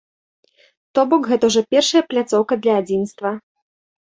То 0.95 1.03
бок, 1.11 1.27
гэта 1.33 1.43
ўжо 1.51 1.63
першая 1.73 2.03
пляцоўка 2.15 2.53
для 2.65 2.73
адзінства. 2.85 3.29